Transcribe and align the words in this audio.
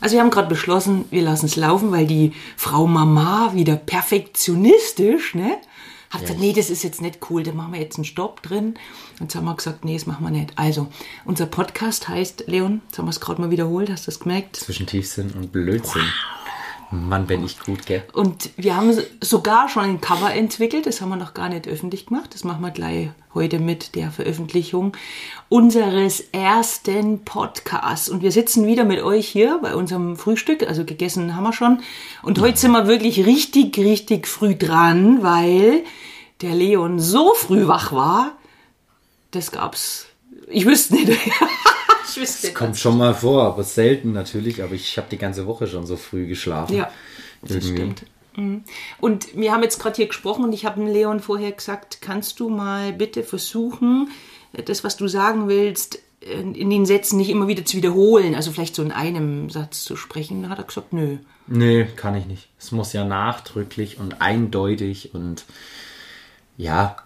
Also 0.00 0.14
wir 0.14 0.22
haben 0.22 0.30
gerade 0.30 0.48
beschlossen, 0.48 1.04
wir 1.10 1.22
lassen 1.22 1.46
es 1.46 1.56
laufen, 1.56 1.92
weil 1.92 2.06
die 2.06 2.32
Frau 2.56 2.86
Mama 2.86 3.52
wieder 3.54 3.76
perfektionistisch, 3.76 5.34
ne? 5.34 5.58
Hat 6.10 6.22
gesagt, 6.22 6.40
nee, 6.40 6.52
das 6.52 6.70
ist 6.70 6.82
jetzt 6.82 7.00
nicht 7.00 7.20
cool, 7.30 7.44
da 7.44 7.52
machen 7.52 7.72
wir 7.72 7.80
jetzt 7.80 7.96
einen 7.96 8.04
Stopp 8.04 8.42
drin. 8.42 8.74
Und 9.20 9.26
jetzt 9.26 9.36
haben 9.36 9.44
wir 9.44 9.54
gesagt, 9.54 9.84
nee, 9.84 9.94
das 9.94 10.06
machen 10.06 10.24
wir 10.24 10.30
nicht. 10.30 10.52
Also, 10.56 10.88
unser 11.24 11.46
Podcast 11.46 12.08
heißt, 12.08 12.44
Leon, 12.48 12.80
jetzt 12.88 12.98
haben 12.98 13.06
wir 13.06 13.10
es 13.10 13.20
gerade 13.20 13.40
mal 13.40 13.50
wiederholt, 13.52 13.90
hast 13.90 14.08
du 14.08 14.10
das 14.10 14.18
gemerkt? 14.18 14.56
Zwischen 14.56 14.86
Tiefsinn 14.86 15.30
und 15.30 15.52
Blödsinn. 15.52 16.02
Mann, 16.92 17.26
bin 17.26 17.44
ich 17.44 17.60
gut, 17.60 17.86
gell? 17.86 18.02
Und 18.12 18.50
wir 18.56 18.76
haben 18.76 18.92
sogar 19.20 19.68
schon 19.68 19.84
ein 19.84 20.00
Cover 20.00 20.34
entwickelt, 20.34 20.86
das 20.86 21.00
haben 21.00 21.10
wir 21.10 21.16
noch 21.16 21.34
gar 21.34 21.48
nicht 21.48 21.68
öffentlich 21.68 22.06
gemacht. 22.06 22.34
Das 22.34 22.42
machen 22.42 22.62
wir 22.62 22.72
gleich 22.72 23.10
heute 23.32 23.60
mit 23.60 23.94
der 23.94 24.10
Veröffentlichung 24.10 24.96
unseres 25.48 26.20
ersten 26.32 27.24
Podcasts. 27.24 28.08
Und 28.08 28.22
wir 28.22 28.32
sitzen 28.32 28.66
wieder 28.66 28.84
mit 28.84 29.02
euch 29.02 29.28
hier 29.28 29.60
bei 29.62 29.76
unserem 29.76 30.16
Frühstück, 30.16 30.66
also 30.66 30.84
gegessen 30.84 31.36
haben 31.36 31.44
wir 31.44 31.52
schon. 31.52 31.80
Und 32.22 32.40
heute 32.40 32.58
sind 32.58 32.72
wir 32.72 32.88
wirklich 32.88 33.24
richtig, 33.24 33.78
richtig 33.78 34.26
früh 34.26 34.56
dran, 34.56 35.22
weil 35.22 35.84
der 36.42 36.56
Leon 36.56 36.98
so 36.98 37.34
früh 37.34 37.68
wach 37.68 37.92
war, 37.92 38.32
das 39.30 39.52
gab's. 39.52 40.06
Ich 40.48 40.66
wüsste 40.66 40.94
nicht. 40.94 41.12
wüsste 42.20 42.48
das 42.48 42.54
kommt 42.54 42.76
schon 42.76 42.98
mal 42.98 43.14
vor, 43.14 43.44
aber 43.44 43.64
selten 43.64 44.12
natürlich. 44.12 44.62
Aber 44.62 44.74
ich 44.74 44.96
habe 44.98 45.08
die 45.10 45.18
ganze 45.18 45.46
Woche 45.46 45.66
schon 45.66 45.86
so 45.86 45.96
früh 45.96 46.26
geschlafen. 46.26 46.76
Ja, 46.76 46.90
das 47.42 47.52
Irgendwie. 47.52 47.72
stimmt. 47.72 48.04
Mhm. 48.36 48.64
Und 49.00 49.36
wir 49.36 49.52
haben 49.52 49.62
jetzt 49.62 49.80
gerade 49.80 49.96
hier 49.96 50.06
gesprochen 50.06 50.44
und 50.44 50.52
ich 50.52 50.64
habe 50.64 50.84
Leon 50.84 51.20
vorher 51.20 51.52
gesagt, 51.52 51.98
kannst 52.00 52.40
du 52.40 52.48
mal 52.48 52.92
bitte 52.92 53.22
versuchen, 53.22 54.10
das, 54.52 54.84
was 54.84 54.96
du 54.96 55.08
sagen 55.08 55.48
willst, 55.48 55.98
in 56.20 56.68
den 56.68 56.84
Sätzen 56.84 57.16
nicht 57.16 57.30
immer 57.30 57.48
wieder 57.48 57.64
zu 57.64 57.78
wiederholen, 57.78 58.34
also 58.34 58.52
vielleicht 58.52 58.74
so 58.74 58.82
in 58.82 58.92
einem 58.92 59.48
Satz 59.48 59.84
zu 59.84 59.96
sprechen. 59.96 60.42
Da 60.42 60.50
hat 60.50 60.58
er 60.58 60.64
gesagt, 60.64 60.92
nö. 60.92 61.16
Nö, 61.46 61.86
kann 61.96 62.14
ich 62.14 62.26
nicht. 62.26 62.48
Es 62.58 62.72
muss 62.72 62.92
ja 62.92 63.04
nachdrücklich 63.04 63.98
und 63.98 64.20
eindeutig 64.20 65.14
und 65.14 65.44
ja, 66.58 66.96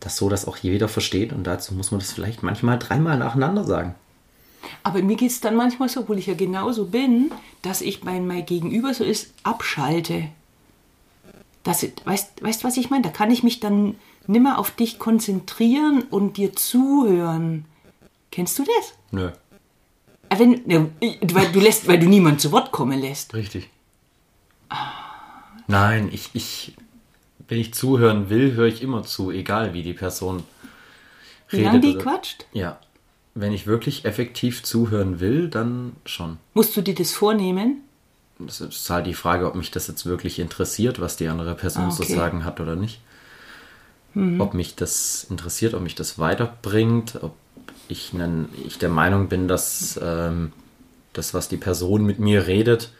das 0.00 0.16
so, 0.16 0.28
dass 0.28 0.46
auch 0.46 0.58
jeder 0.58 0.88
versteht 0.88 1.32
und 1.32 1.44
dazu 1.44 1.74
muss 1.74 1.90
man 1.90 2.00
das 2.00 2.12
vielleicht 2.12 2.42
manchmal 2.42 2.78
dreimal 2.78 3.16
nacheinander 3.16 3.64
sagen. 3.64 3.94
Aber 4.82 5.02
mir 5.02 5.16
geht 5.16 5.30
es 5.30 5.40
dann 5.40 5.56
manchmal 5.56 5.88
so, 5.88 6.00
obwohl 6.00 6.18
ich 6.18 6.26
ja 6.26 6.34
genauso 6.34 6.86
bin, 6.86 7.30
dass 7.62 7.80
ich 7.80 8.00
bei 8.00 8.20
mein 8.20 8.46
Gegenüber 8.46 8.94
so 8.94 9.04
ist, 9.04 9.32
abschalte. 9.42 10.28
Das, 11.62 11.86
weißt 12.04 12.40
du, 12.40 12.64
was 12.64 12.76
ich 12.76 12.90
meine? 12.90 13.02
Da 13.02 13.10
kann 13.10 13.30
ich 13.30 13.42
mich 13.42 13.60
dann 13.60 13.96
nimmer 14.26 14.58
auf 14.58 14.70
dich 14.70 14.98
konzentrieren 14.98 16.02
und 16.02 16.36
dir 16.36 16.54
zuhören. 16.54 17.64
Kennst 18.30 18.58
du 18.58 18.64
das? 18.64 18.94
Nö. 19.10 19.30
Ah, 20.28 20.38
wenn, 20.38 20.62
ne, 20.66 20.90
weil, 21.32 21.50
du 21.52 21.60
lässt, 21.60 21.88
weil 21.88 21.98
du 21.98 22.06
niemand 22.06 22.40
zu 22.40 22.52
Wort 22.52 22.70
kommen 22.70 23.00
lässt. 23.00 23.34
Richtig. 23.34 23.70
Nein, 25.66 26.10
ich, 26.12 26.30
ich, 26.34 26.74
wenn 27.48 27.58
ich 27.58 27.74
zuhören 27.74 28.28
will, 28.30 28.52
höre 28.52 28.66
ich 28.66 28.82
immer 28.82 29.02
zu, 29.04 29.30
egal 29.30 29.72
wie 29.72 29.82
die 29.82 29.94
Person 29.94 30.44
redet. 31.50 31.52
Wie 31.52 31.62
lange 31.62 31.80
die 31.80 31.94
oder, 31.96 32.02
quatscht? 32.02 32.46
Ja. 32.52 32.78
Wenn 33.40 33.52
ich 33.52 33.66
wirklich 33.66 34.04
effektiv 34.04 34.62
zuhören 34.62 35.20
will, 35.20 35.48
dann 35.48 35.92
schon. 36.04 36.38
Musst 36.54 36.76
du 36.76 36.82
dir 36.82 36.94
das 36.94 37.12
vornehmen? 37.12 37.82
Das 38.38 38.60
ist 38.60 38.88
halt 38.90 39.06
die 39.06 39.14
Frage, 39.14 39.46
ob 39.46 39.54
mich 39.54 39.70
das 39.70 39.88
jetzt 39.88 40.06
wirklich 40.06 40.38
interessiert, 40.38 41.00
was 41.00 41.16
die 41.16 41.28
andere 41.28 41.54
Person 41.54 41.84
ah, 41.84 41.88
okay. 41.88 42.06
zu 42.06 42.14
sagen 42.14 42.44
hat 42.44 42.60
oder 42.60 42.76
nicht. 42.76 43.00
Mhm. 44.14 44.40
Ob 44.40 44.54
mich 44.54 44.76
das 44.76 45.26
interessiert, 45.28 45.74
ob 45.74 45.82
mich 45.82 45.94
das 45.94 46.18
weiterbringt, 46.18 47.18
ob 47.22 47.34
ich, 47.88 48.12
nen, 48.12 48.48
ich 48.66 48.78
der 48.78 48.88
Meinung 48.88 49.28
bin, 49.28 49.48
dass 49.48 49.98
ähm, 50.02 50.52
das, 51.12 51.34
was 51.34 51.48
die 51.48 51.56
Person 51.56 52.04
mit 52.04 52.18
mir 52.18 52.46
redet, 52.46 52.92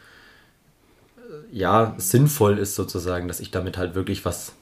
äh, 1.17 1.57
ja, 1.57 1.95
sinnvoll 1.97 2.57
ist 2.57 2.75
sozusagen, 2.75 3.27
dass 3.27 3.39
ich 3.39 3.51
damit 3.51 3.77
halt 3.77 3.95
wirklich 3.95 4.25
was 4.25 4.53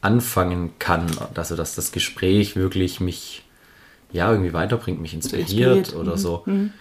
anfangen 0.00 0.72
kann. 0.78 1.06
Also, 1.34 1.56
dass 1.56 1.74
das 1.74 1.92
Gespräch 1.92 2.56
wirklich 2.56 3.00
mich 3.00 3.43
ja, 4.14 4.30
irgendwie 4.30 4.52
weiterbringt, 4.52 5.00
mich 5.02 5.12
inspiriert, 5.12 5.50
inspiriert. 5.50 5.94
oder 5.94 6.12
mhm. 6.12 6.18
so. 6.18 6.42
Mhm. 6.46 6.72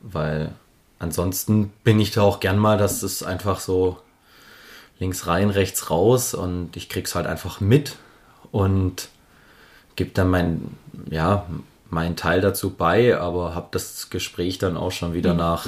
Weil 0.00 0.52
ansonsten 0.98 1.70
bin 1.84 2.00
ich 2.00 2.10
da 2.10 2.22
auch 2.22 2.40
gern 2.40 2.58
mal, 2.58 2.78
dass 2.78 3.02
es 3.02 3.22
einfach 3.22 3.60
so 3.60 3.98
links 4.98 5.26
rein, 5.26 5.50
rechts 5.50 5.90
raus 5.90 6.32
und 6.32 6.76
ich 6.76 6.88
krieg's 6.88 7.14
halt 7.14 7.26
einfach 7.26 7.60
mit 7.60 7.96
und 8.50 9.08
gebe 9.94 10.10
dann 10.14 10.30
mein, 10.30 10.62
ja, 11.10 11.46
meinen 11.90 12.16
Teil 12.16 12.40
dazu 12.40 12.70
bei, 12.70 13.18
aber 13.18 13.54
habe 13.54 13.68
das 13.72 14.08
Gespräch 14.08 14.56
dann 14.56 14.78
auch 14.78 14.92
schon 14.92 15.12
wieder 15.12 15.34
mhm. 15.34 15.38
nach 15.38 15.66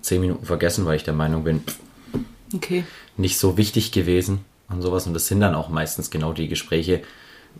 zehn 0.00 0.20
Minuten 0.20 0.44
vergessen, 0.44 0.86
weil 0.86 0.96
ich 0.96 1.04
der 1.04 1.14
Meinung 1.14 1.44
bin, 1.44 1.62
okay. 2.52 2.84
nicht 3.16 3.38
so 3.38 3.56
wichtig 3.56 3.92
gewesen 3.92 4.44
und 4.68 4.82
sowas. 4.82 5.06
Und 5.06 5.14
das 5.14 5.28
sind 5.28 5.40
dann 5.40 5.54
auch 5.54 5.68
meistens 5.68 6.10
genau 6.10 6.32
die 6.32 6.48
Gespräche, 6.48 7.02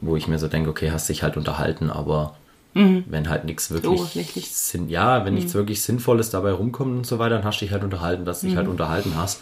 wo 0.01 0.17
ich 0.17 0.27
mir 0.27 0.41
so 0.41 0.49
denke, 0.49 0.71
okay, 0.71 0.91
hast 0.91 1.09
dich 1.09 1.23
halt 1.23 1.37
unterhalten, 1.37 1.91
aber 1.91 2.37
Mhm. 2.75 3.05
Wenn 3.09 3.29
halt 3.29 3.45
nichts 3.45 3.71
wirklich 3.71 4.51
Sinn, 4.51 4.89
ja, 4.89 5.25
wenn 5.25 5.33
mhm. 5.33 5.41
nichts 5.41 5.55
wirklich 5.55 5.83
Sinnvolles 5.83 6.31
dabei 6.31 6.53
rumkommt 6.53 6.97
und 6.97 7.07
so 7.07 7.19
weiter, 7.19 7.37
dann 7.37 7.45
hast 7.45 7.61
du 7.61 7.65
dich 7.65 7.73
halt 7.73 7.85
unterhalten, 7.85 8.25
dass 8.25 8.41
du 8.41 8.47
dich 8.47 8.57
halt 8.57 8.67
mhm. 8.67 8.73
unterhalten 8.73 9.15
hast 9.17 9.41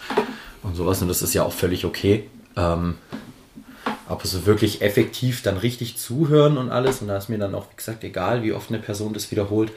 und 0.63 0.77
sowas. 0.77 1.03
Und 1.03 1.09
das 1.09 1.23
ist 1.23 1.35
ja 1.35 1.43
auch 1.43 1.53
völlig 1.53 1.85
okay. 1.85 2.29
Ähm, 2.57 2.95
aber 4.09 4.25
so 4.25 4.47
wirklich 4.47 4.83
effektiv 4.83 5.43
dann 5.43 5.57
richtig 5.57 5.97
zuhören 5.97 6.59
und 6.59 6.71
alles, 6.71 7.03
und 7.03 7.09
da 7.09 7.17
ist 7.17 7.29
mir 7.29 7.39
dann 7.39 7.55
auch, 7.55 7.67
wie 7.73 7.77
gesagt, 7.77 8.05
egal, 8.05 8.43
wie 8.43 8.53
oft 8.53 8.71
eine 8.71 8.79
Person 8.79 9.13
das 9.13 9.31
wiederholt, 9.31 9.73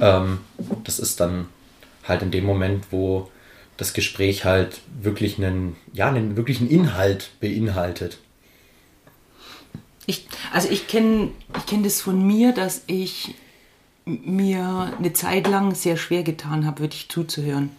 ähm, 0.00 0.40
das 0.84 0.98
ist 0.98 1.20
dann 1.20 1.46
halt 2.04 2.22
in 2.22 2.30
dem 2.30 2.44
Moment, 2.44 2.86
wo 2.90 3.30
das 3.76 3.94
Gespräch 3.94 4.44
halt 4.44 4.80
wirklich 5.00 5.38
einen, 5.38 5.76
ja, 5.92 6.08
einen 6.08 6.36
wirklichen 6.36 6.68
Inhalt 6.68 7.30
beinhaltet. 7.40 8.18
Ich, 10.06 10.26
also 10.52 10.68
ich 10.68 10.88
kenne 10.88 11.30
ich 11.56 11.66
kenn 11.66 11.82
das 11.82 12.00
von 12.00 12.26
mir, 12.26 12.52
dass 12.52 12.82
ich 12.86 13.34
mir 14.04 14.92
eine 14.98 15.12
Zeit 15.12 15.48
lang 15.48 15.74
sehr 15.74 15.96
schwer 15.96 16.22
getan 16.22 16.66
habe, 16.66 16.80
wirklich 16.80 17.08
zuzuhören. 17.08 17.70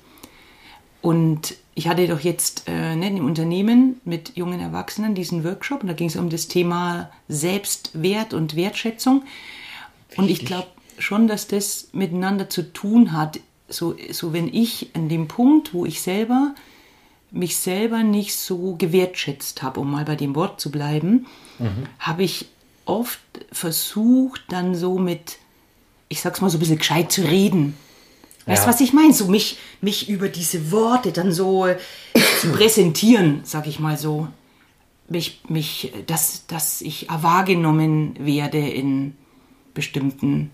Und 1.01 1.55
ich 1.75 1.89
hatte 1.89 2.07
doch 2.07 2.21
jetzt 2.21 2.63
äh, 2.67 2.95
ne, 2.95 3.09
im 3.09 3.25
Unternehmen 3.25 3.99
mit 4.05 4.37
jungen 4.37 4.61
Erwachsenen 4.61 5.15
diesen 5.15 5.43
Workshop 5.43 5.81
und 5.81 5.87
da 5.87 5.93
ging 5.93 6.07
es 6.07 6.15
um 6.15 6.29
das 6.29 6.47
Thema 6.47 7.11
Selbstwert 7.27 8.33
und 8.33 8.55
Wertschätzung. 8.55 9.23
Richtig. 10.09 10.17
Und 10.17 10.29
ich 10.29 10.45
glaube 10.45 10.67
schon, 10.99 11.27
dass 11.27 11.47
das 11.47 11.89
miteinander 11.91 12.49
zu 12.49 12.71
tun 12.71 13.11
hat. 13.11 13.39
So, 13.67 13.95
so 14.11 14.31
wenn 14.31 14.53
ich 14.53 14.91
an 14.93 15.09
dem 15.09 15.27
Punkt, 15.27 15.73
wo 15.73 15.85
ich 15.85 16.01
selber 16.01 16.53
mich 17.33 17.57
selber 17.57 18.03
nicht 18.03 18.35
so 18.35 18.75
gewertschätzt 18.77 19.63
habe, 19.63 19.79
um 19.79 19.91
mal 19.91 20.05
bei 20.05 20.15
dem 20.15 20.35
Wort 20.35 20.61
zu 20.61 20.71
bleiben, 20.71 21.25
mhm. 21.57 21.87
habe 21.99 22.23
ich 22.23 22.45
oft 22.85 23.19
versucht, 23.51 24.43
dann 24.49 24.75
so 24.75 24.99
mit, 24.99 25.39
ich 26.09 26.21
sag's 26.21 26.41
mal 26.41 26.49
so 26.49 26.57
ein 26.57 26.59
bisschen 26.59 26.77
gescheit 26.77 27.11
zu 27.11 27.23
reden. 27.23 27.75
Weißt 28.45 28.63
du, 28.63 28.67
ja. 28.67 28.73
was 28.73 28.81
ich 28.81 28.93
meine? 28.93 29.13
So 29.13 29.27
mich, 29.27 29.57
mich 29.81 30.09
über 30.09 30.29
diese 30.29 30.71
Worte 30.71 31.11
dann 31.11 31.31
so 31.31 31.67
zu 32.39 32.51
präsentieren, 32.51 33.41
sag 33.43 33.67
ich 33.67 33.79
mal 33.79 33.97
so. 33.97 34.27
Mich, 35.09 35.41
mich, 35.47 35.91
dass, 36.05 36.45
dass 36.47 36.81
ich 36.81 37.07
wahrgenommen 37.09 38.15
werde 38.19 38.59
in 38.59 39.15
bestimmten, 39.73 40.51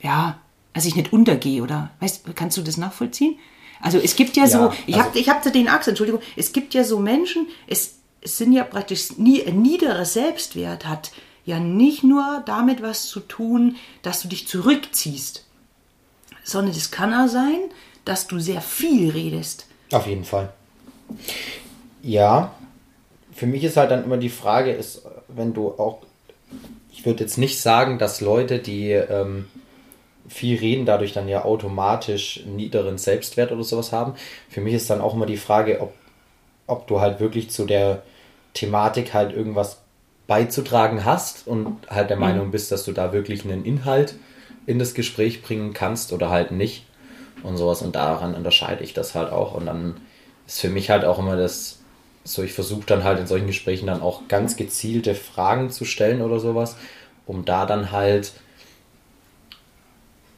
ja, 0.00 0.38
dass 0.74 0.84
ich 0.84 0.96
nicht 0.96 1.12
untergehe, 1.12 1.62
oder? 1.62 1.90
Weißt 2.00 2.24
kannst 2.34 2.56
du 2.58 2.62
das 2.62 2.76
nachvollziehen? 2.76 3.38
Also 3.80 3.98
es 3.98 4.16
gibt 4.16 4.36
ja, 4.36 4.44
ja 4.44 4.48
so, 4.48 4.72
ich 4.86 4.94
also, 4.94 5.06
habe 5.06 5.18
ich 5.18 5.28
hab 5.28 5.52
den 5.52 5.68
Achse, 5.68 5.90
Entschuldigung, 5.90 6.22
es 6.36 6.52
gibt 6.52 6.74
ja 6.74 6.84
so 6.84 6.98
Menschen, 6.98 7.48
es, 7.66 7.96
es 8.20 8.38
sind 8.38 8.52
ja 8.52 8.64
praktisch 8.64 9.18
nie, 9.18 9.44
ein 9.44 9.62
niederer 9.62 10.04
Selbstwert 10.04 10.86
hat 10.86 11.12
ja 11.44 11.60
nicht 11.60 12.02
nur 12.02 12.42
damit 12.46 12.82
was 12.82 13.06
zu 13.06 13.20
tun, 13.20 13.76
dass 14.02 14.22
du 14.22 14.28
dich 14.28 14.48
zurückziehst, 14.48 15.44
sondern 16.42 16.74
es 16.74 16.90
kann 16.90 17.12
auch 17.12 17.28
sein, 17.28 17.60
dass 18.04 18.26
du 18.26 18.38
sehr 18.38 18.60
viel 18.60 19.10
redest. 19.10 19.66
Auf 19.92 20.06
jeden 20.06 20.24
Fall. 20.24 20.52
Ja, 22.02 22.54
für 23.34 23.46
mich 23.46 23.64
ist 23.64 23.76
halt 23.76 23.90
dann 23.90 24.04
immer 24.04 24.16
die 24.16 24.30
Frage, 24.30 24.72
ist, 24.72 25.02
wenn 25.28 25.54
du 25.54 25.68
auch, 25.68 25.98
ich 26.92 27.04
würde 27.04 27.24
jetzt 27.24 27.38
nicht 27.38 27.60
sagen, 27.60 27.98
dass 27.98 28.20
Leute, 28.20 28.58
die 28.58 28.90
ähm, 28.90 29.46
viel 30.28 30.58
reden, 30.58 30.86
dadurch 30.86 31.12
dann 31.12 31.28
ja 31.28 31.44
automatisch 31.44 32.42
einen 32.44 32.56
niederen 32.56 32.98
Selbstwert 32.98 33.52
oder 33.52 33.64
sowas 33.64 33.92
haben. 33.92 34.14
Für 34.48 34.60
mich 34.60 34.74
ist 34.74 34.90
dann 34.90 35.00
auch 35.00 35.14
immer 35.14 35.26
die 35.26 35.36
Frage, 35.36 35.80
ob, 35.80 35.92
ob 36.66 36.86
du 36.86 37.00
halt 37.00 37.20
wirklich 37.20 37.50
zu 37.50 37.66
der 37.66 38.02
Thematik 38.54 39.12
halt 39.12 39.32
irgendwas 39.32 39.82
beizutragen 40.26 41.04
hast 41.04 41.46
und 41.46 41.76
halt 41.90 42.08
der 42.08 42.16
mhm. 42.16 42.22
Meinung 42.22 42.50
bist, 42.50 42.72
dass 42.72 42.84
du 42.84 42.92
da 42.92 43.12
wirklich 43.12 43.44
einen 43.44 43.64
Inhalt 43.64 44.14
in 44.66 44.78
das 44.78 44.94
Gespräch 44.94 45.42
bringen 45.42 45.74
kannst 45.74 46.12
oder 46.12 46.30
halt 46.30 46.50
nicht 46.50 46.86
und 47.42 47.56
sowas. 47.56 47.82
Und 47.82 47.94
daran 47.94 48.34
unterscheide 48.34 48.82
ich 48.82 48.94
das 48.94 49.14
halt 49.14 49.30
auch. 49.30 49.54
Und 49.54 49.66
dann 49.66 49.96
ist 50.46 50.60
für 50.60 50.70
mich 50.70 50.90
halt 50.90 51.04
auch 51.04 51.18
immer 51.18 51.36
das, 51.36 51.80
so 52.24 52.42
ich 52.42 52.52
versuche 52.52 52.86
dann 52.86 53.04
halt 53.04 53.18
in 53.18 53.26
solchen 53.26 53.46
Gesprächen 53.46 53.86
dann 53.86 54.00
auch 54.00 54.26
ganz 54.28 54.56
gezielte 54.56 55.14
Fragen 55.14 55.70
zu 55.70 55.84
stellen 55.84 56.22
oder 56.22 56.40
sowas, 56.40 56.76
um 57.26 57.44
da 57.44 57.66
dann 57.66 57.92
halt 57.92 58.32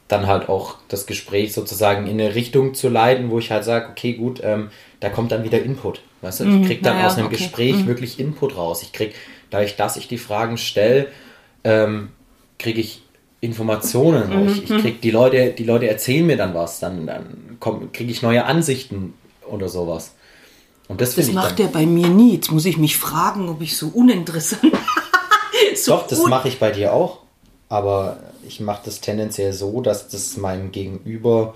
dann 0.09 0.27
halt 0.27 0.49
auch 0.49 0.77
das 0.89 1.07
Gespräch 1.07 1.53
sozusagen 1.53 2.07
in 2.07 2.21
eine 2.21 2.35
Richtung 2.35 2.75
zu 2.75 2.89
leiten, 2.89 3.31
wo 3.31 3.39
ich 3.39 3.51
halt 3.51 3.65
sage, 3.65 3.89
okay, 3.91 4.13
gut, 4.13 4.41
ähm, 4.45 4.71
da 5.01 5.09
kommt 5.09 5.33
dann 5.33 5.45
wieder 5.45 5.61
Input. 5.61 6.01
Weißt 6.23 6.41
du, 6.41 6.45
ich 6.45 6.51
mhm. 6.51 6.65
krieg 6.65 6.83
dann 6.83 6.97
naja, 6.97 7.09
aus 7.09 7.17
einem 7.17 7.27
okay. 7.27 7.37
Gespräch 7.37 7.77
mhm. 7.77 7.87
wirklich 7.87 8.21
Input 8.21 8.57
raus. 8.57 8.83
Ich 8.83 8.93
krieg, 8.93 9.15
dadurch, 9.51 9.77
dass 9.77 9.97
ich 9.97 10.07
die 10.09 10.19
Fragen 10.19 10.59
stelle, 10.59 11.09
ähm, 11.65 12.09
kriege 12.59 12.81
ich 12.81 13.03
Informationen. 13.41 14.45
Mhm. 14.45 14.49
Ich, 14.49 14.71
ich 14.71 14.83
krieg 14.83 15.01
die 15.01 15.11
Leute, 15.11 15.51
die 15.51 15.65
Leute 15.65 15.89
erzählen 15.89 16.25
mir 16.25 16.37
dann 16.37 16.55
was, 16.55 16.79
dann, 16.79 17.07
dann 17.07 17.59
kriege 17.93 18.11
ich 18.11 18.23
neue 18.23 18.45
Ansichten 18.45 19.15
oder 19.47 19.69
sowas. 19.69 20.15
Und 20.89 21.01
das, 21.01 21.17
das 21.17 21.33
macht 21.33 21.59
er 21.59 21.67
bei 21.67 21.85
mir 21.85 22.09
nie. 22.09 22.35
Jetzt 22.35 22.53
muss 22.53 22.65
ich 22.65 22.79
mich 22.79 22.97
fragen, 22.97 23.49
ob 23.49 23.61
ich 23.61 23.77
so 23.77 23.89
uninteressant. 23.89 24.73
so 25.75 25.93
Doch, 25.93 26.07
das 26.07 26.25
mache 26.27 26.47
ich 26.47 26.61
bei 26.61 26.71
dir 26.71 26.93
auch. 26.93 27.26
Aber 27.69 28.19
ich 28.47 28.61
mache 28.61 28.83
das 28.85 29.01
tendenziell 29.01 29.53
so, 29.53 29.81
dass 29.81 30.09
das 30.09 30.37
meinem 30.37 30.71
Gegenüber 30.71 31.55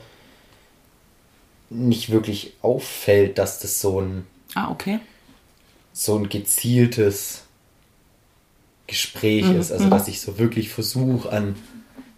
nicht 1.70 2.10
wirklich 2.10 2.54
auffällt, 2.62 3.38
dass 3.38 3.60
das 3.60 3.80
so 3.80 4.00
ein 4.00 4.26
ah, 4.54 4.70
okay. 4.70 4.98
so 5.92 6.16
ein 6.16 6.28
gezieltes 6.28 7.44
Gespräch 8.88 9.44
mhm. 9.44 9.60
ist. 9.60 9.70
Also 9.70 9.86
mhm. 9.86 9.90
dass 9.90 10.08
ich 10.08 10.20
so 10.20 10.38
wirklich 10.38 10.70
versuche, 10.70 11.30
an 11.30 11.54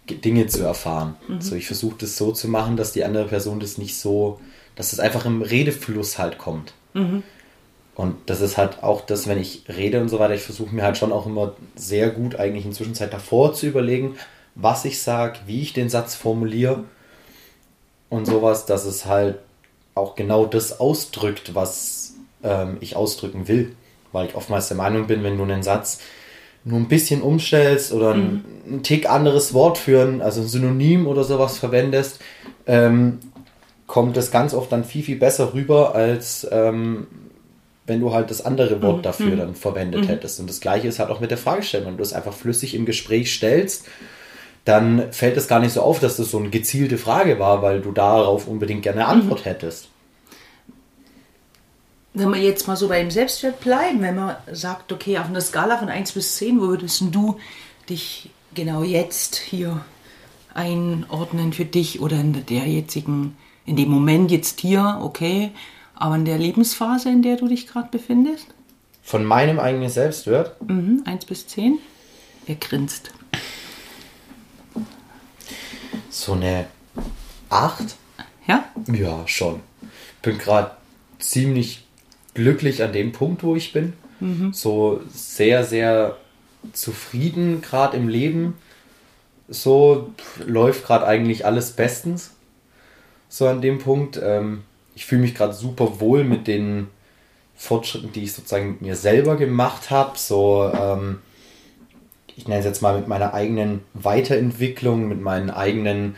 Dinge 0.09 0.47
zu 0.47 0.63
erfahren. 0.63 1.15
Mhm. 1.27 1.41
So, 1.41 1.55
ich 1.55 1.67
versuche 1.67 1.97
das 1.99 2.17
so 2.17 2.31
zu 2.31 2.47
machen, 2.47 2.75
dass 2.75 2.91
die 2.91 3.03
andere 3.03 3.25
Person 3.25 3.59
das 3.59 3.77
nicht 3.77 3.97
so, 3.97 4.41
dass 4.75 4.91
es 4.91 4.99
einfach 4.99 5.25
im 5.25 5.41
Redefluss 5.41 6.17
halt 6.17 6.37
kommt. 6.37 6.73
Mhm. 6.93 7.23
Und 7.95 8.15
das 8.25 8.41
ist 8.41 8.57
halt 8.57 8.81
auch 8.81 9.01
das, 9.01 9.27
wenn 9.27 9.39
ich 9.39 9.63
rede 9.67 10.01
und 10.01 10.09
so 10.09 10.17
weiter, 10.17 10.33
ich 10.33 10.41
versuche 10.41 10.73
mir 10.73 10.83
halt 10.83 10.97
schon 10.97 11.11
auch 11.11 11.27
immer 11.27 11.53
sehr 11.75 12.09
gut 12.09 12.35
eigentlich 12.35 12.65
in 12.65 12.73
Zwischenzeit 12.73 13.13
davor 13.13 13.53
zu 13.53 13.67
überlegen, 13.67 14.15
was 14.55 14.85
ich 14.85 15.01
sage, 15.01 15.39
wie 15.45 15.61
ich 15.61 15.73
den 15.73 15.89
Satz 15.89 16.15
formuliere 16.15 16.83
und 18.09 18.25
sowas, 18.25 18.65
dass 18.65 18.85
es 18.85 19.05
halt 19.05 19.37
auch 19.95 20.15
genau 20.15 20.45
das 20.45 20.79
ausdrückt, 20.79 21.53
was 21.53 22.13
ähm, 22.43 22.77
ich 22.79 22.95
ausdrücken 22.95 23.47
will. 23.47 23.75
Weil 24.11 24.27
ich 24.27 24.35
oftmals 24.35 24.67
der 24.67 24.77
Meinung 24.77 25.07
bin, 25.07 25.23
wenn 25.23 25.37
du 25.37 25.43
einen 25.43 25.63
Satz 25.63 25.99
nur 26.65 26.79
ein 26.79 26.87
bisschen 26.87 27.21
umstellst 27.21 27.91
oder 27.91 28.13
mhm. 28.13 28.43
ein, 28.67 28.83
Tick 28.83 29.09
anderes 29.09 29.53
Wort 29.53 29.77
führen, 29.77 30.21
also 30.21 30.41
ein 30.41 30.47
Synonym 30.47 31.07
oder 31.07 31.23
sowas 31.23 31.57
verwendest, 31.57 32.19
ähm, 32.67 33.19
kommt 33.87 34.15
das 34.15 34.31
ganz 34.31 34.53
oft 34.53 34.71
dann 34.71 34.83
viel, 34.83 35.03
viel 35.03 35.17
besser 35.17 35.53
rüber, 35.53 35.93
als 35.93 36.47
ähm, 36.51 37.07
wenn 37.85 37.99
du 37.99 38.13
halt 38.13 38.29
das 38.29 38.45
andere 38.45 38.81
Wort 38.81 38.97
mhm. 38.97 39.01
dafür 39.01 39.31
mhm. 39.31 39.37
dann 39.37 39.55
verwendet 39.55 40.01
mhm. 40.01 40.07
hättest. 40.07 40.39
Und 40.39 40.49
das 40.49 40.61
gleiche 40.61 40.87
ist 40.87 40.99
halt 40.99 41.09
auch 41.09 41.19
mit 41.19 41.31
der 41.31 41.37
Fragestellung. 41.37 41.87
Wenn 41.87 41.97
du 41.97 42.03
es 42.03 42.13
einfach 42.13 42.33
flüssig 42.33 42.75
im 42.75 42.85
Gespräch 42.85 43.33
stellst, 43.33 43.85
dann 44.65 45.11
fällt 45.11 45.35
es 45.35 45.47
gar 45.47 45.59
nicht 45.59 45.73
so 45.73 45.81
auf, 45.81 45.99
dass 45.99 46.17
das 46.17 46.31
so 46.31 46.39
eine 46.39 46.49
gezielte 46.49 46.97
Frage 46.97 47.39
war, 47.39 47.61
weil 47.61 47.81
du 47.81 47.91
darauf 47.91 48.47
unbedingt 48.47 48.83
gerne 48.83 49.05
eine 49.05 49.09
Antwort 49.09 49.45
hättest. 49.45 49.89
Wenn 52.13 52.29
wir 52.29 52.39
jetzt 52.39 52.67
mal 52.67 52.77
so 52.77 52.87
bei 52.87 52.99
dem 52.99 53.11
Selbstwert 53.11 53.59
bleiben, 53.59 54.01
wenn 54.01 54.15
man 54.15 54.35
sagt, 54.51 54.93
okay, 54.93 55.17
auf 55.17 55.25
einer 55.25 55.41
Skala 55.41 55.77
von 55.77 55.89
1 55.89 56.11
bis 56.11 56.35
10, 56.35 56.61
wo 56.61 56.67
würdest 56.67 57.03
du 57.11 57.37
dich 57.89 58.29
genau 58.53 58.83
jetzt 58.83 59.35
hier 59.35 59.83
einordnen 60.53 61.53
für 61.53 61.65
dich 61.65 61.99
oder 61.99 62.17
in 62.17 62.45
der 62.45 62.67
jetzigen, 62.67 63.35
in 63.65 63.75
dem 63.75 63.89
Moment 63.89 64.31
jetzt 64.31 64.59
hier, 64.61 64.99
okay, 65.01 65.51
aber 65.95 66.15
in 66.15 66.25
der 66.25 66.37
Lebensphase, 66.37 67.09
in 67.09 67.21
der 67.21 67.37
du 67.37 67.47
dich 67.47 67.67
gerade 67.67 67.89
befindest? 67.91 68.47
Von 69.01 69.25
meinem 69.25 69.59
eigenen 69.59 69.89
Selbstwert? 69.89 70.55
Mhm, 70.61 71.03
1 71.05 71.25
bis 71.25 71.47
10. 71.47 71.79
Er 72.45 72.55
grinst. 72.55 73.11
So 76.09 76.33
eine 76.33 76.65
8? 77.49 77.95
Ja? 78.47 78.65
Ja, 78.87 79.27
schon. 79.27 79.61
Bin 80.21 80.37
gerade 80.37 80.71
ziemlich 81.19 81.85
glücklich 82.33 82.83
an 82.83 82.93
dem 82.93 83.11
Punkt, 83.11 83.43
wo 83.43 83.55
ich 83.55 83.73
bin. 83.73 83.93
Mhm. 84.19 84.53
So 84.53 85.01
sehr, 85.09 85.63
sehr 85.65 86.17
zufrieden 86.71 87.61
gerade 87.61 87.97
im 87.97 88.07
Leben. 88.07 88.55
So 89.49 90.13
läuft 90.45 90.85
gerade 90.85 91.05
eigentlich 91.05 91.45
alles 91.45 91.73
bestens. 91.73 92.31
So 93.27 93.47
an 93.47 93.61
dem 93.61 93.79
Punkt. 93.79 94.19
Ähm, 94.21 94.63
ich 94.95 95.05
fühle 95.05 95.21
mich 95.21 95.35
gerade 95.35 95.53
super 95.53 95.99
wohl 95.99 96.23
mit 96.23 96.47
den 96.47 96.87
Fortschritten, 97.55 98.11
die 98.11 98.23
ich 98.23 98.33
sozusagen 98.33 98.71
mit 98.71 98.81
mir 98.81 98.95
selber 98.95 99.35
gemacht 99.35 99.89
habe. 99.89 100.17
So, 100.17 100.71
ähm, 100.73 101.19
ich 102.35 102.47
nenne 102.47 102.59
es 102.59 102.65
jetzt 102.65 102.81
mal 102.81 102.97
mit 102.97 103.07
meiner 103.07 103.33
eigenen 103.33 103.81
Weiterentwicklung, 103.93 105.07
mit 105.07 105.21
meinen 105.21 105.49
eigenen 105.49 106.15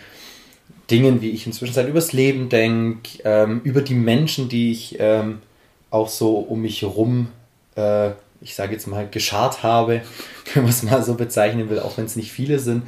Dingen, 0.89 1.22
wie 1.22 1.31
ich 1.31 1.48
inzwischen 1.48 1.75
halt 1.75 1.89
übers 1.89 2.13
Leben 2.13 2.50
denke, 2.50 3.19
ähm, 3.24 3.62
über 3.63 3.81
die 3.81 3.95
Menschen, 3.95 4.50
die 4.50 4.72
ich 4.72 4.98
ähm, 5.00 5.39
auch 5.89 6.10
so 6.10 6.38
um 6.38 6.62
mich 6.62 6.81
herum, 6.81 7.30
äh, 7.75 8.12
ich 8.42 8.56
sage 8.56 8.74
jetzt 8.74 8.88
mal, 8.88 9.07
geschart 9.10 9.63
habe, 9.63 10.01
wenn 10.54 10.63
man 10.63 10.72
es 10.72 10.83
mal 10.83 11.04
so 11.04 11.16
bezeichnen 11.16 11.69
will, 11.69 11.80
auch 11.80 11.98
wenn 11.98 12.06
es 12.06 12.16
nicht 12.16 12.31
viele 12.31 12.60
sind. 12.60 12.83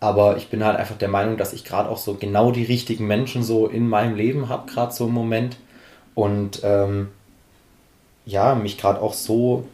Aber 0.00 0.38
ich 0.38 0.48
bin 0.48 0.64
halt 0.64 0.78
einfach 0.78 0.96
der 0.96 1.08
Meinung, 1.08 1.36
dass 1.36 1.52
ich 1.52 1.64
gerade 1.64 1.90
auch 1.90 1.98
so 1.98 2.14
genau 2.14 2.50
die 2.52 2.64
richtigen 2.64 3.06
Menschen 3.06 3.42
so 3.42 3.66
in 3.66 3.86
meinem 3.86 4.16
Leben 4.16 4.48
habe, 4.48 4.70
gerade 4.70 4.92
so 4.92 5.06
im 5.06 5.12
Moment. 5.12 5.58
Und 6.14 6.60
ähm, 6.64 7.08
ja, 8.24 8.54
mich 8.54 8.78
gerade 8.78 9.00
auch 9.00 9.12
so 9.12 9.68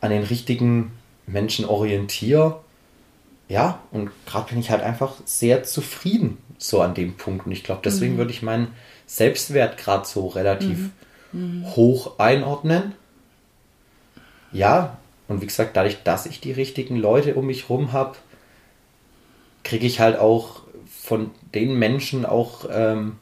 an 0.00 0.10
den 0.10 0.24
richtigen 0.24 0.92
Menschen 1.26 1.66
orientiere. 1.66 2.60
Ja, 3.48 3.80
und 3.90 4.10
gerade 4.26 4.48
bin 4.48 4.58
ich 4.58 4.70
halt 4.70 4.82
einfach 4.82 5.14
sehr 5.26 5.62
zufrieden 5.64 6.38
so 6.56 6.80
an 6.80 6.94
dem 6.94 7.16
Punkt. 7.16 7.46
Und 7.46 7.52
ich 7.52 7.64
glaube, 7.64 7.82
deswegen 7.84 8.14
mhm. 8.14 8.18
würde 8.18 8.30
ich 8.30 8.42
meinen 8.42 8.68
Selbstwert 9.06 9.76
gerade 9.76 10.06
so 10.06 10.28
relativ 10.28 10.90
mhm. 11.32 11.60
mhm. 11.60 11.76
hoch 11.76 12.18
einordnen. 12.18 12.94
Ja, 14.52 14.98
und 15.28 15.42
wie 15.42 15.46
gesagt, 15.46 15.76
dadurch, 15.76 16.02
dass 16.02 16.26
ich 16.26 16.40
die 16.40 16.52
richtigen 16.52 16.96
Leute 16.96 17.34
um 17.34 17.46
mich 17.46 17.68
herum 17.68 17.92
habe, 17.92 18.16
kriege 19.64 19.86
ich 19.86 19.98
halt 19.98 20.18
auch 20.18 20.62
von 20.86 21.30
den 21.54 21.78
Menschen 21.78 22.24
auch 22.24 22.66
ähm, 22.70 23.16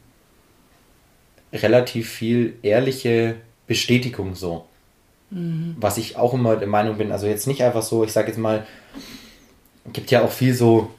relativ 1.52 2.10
viel 2.10 2.54
ehrliche 2.62 3.36
Bestätigung 3.66 4.34
so. 4.34 4.66
Mhm. 5.30 5.76
Was 5.78 5.96
ich 5.96 6.16
auch 6.16 6.34
immer 6.34 6.56
der 6.56 6.68
Meinung 6.68 6.98
bin, 6.98 7.12
also 7.12 7.26
jetzt 7.26 7.46
nicht 7.46 7.62
einfach 7.62 7.82
so, 7.82 8.04
ich 8.04 8.12
sage 8.12 8.28
jetzt 8.28 8.38
mal, 8.38 8.66
gibt 9.92 10.10
ja 10.10 10.22
auch 10.22 10.30
viel 10.30 10.54
so, 10.54 10.90